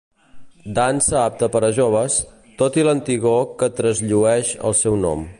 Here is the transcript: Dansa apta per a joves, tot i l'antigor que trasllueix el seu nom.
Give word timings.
Dansa 0.77 1.17
apta 1.23 1.49
per 1.55 1.59
a 1.67 1.69
joves, 1.79 2.15
tot 2.61 2.79
i 2.83 2.85
l'antigor 2.87 3.43
que 3.61 3.69
trasllueix 3.81 4.55
el 4.71 4.77
seu 4.81 4.97
nom. 5.05 5.25